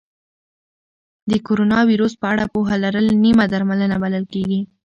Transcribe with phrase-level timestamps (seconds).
[1.29, 4.61] د کرونا ویروس په اړه پوهه لرل نیمه درملنه بلل کېږي.